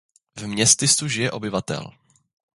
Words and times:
V 0.35 0.47
městysu 0.47 1.07
žije 1.07 1.31
obyvatel. 1.31 1.91